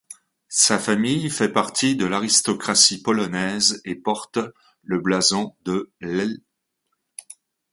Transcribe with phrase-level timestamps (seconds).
[0.49, 4.39] Sa famille fait partie de l'aristocratie polonaise et porte
[4.81, 6.39] le blason de l'.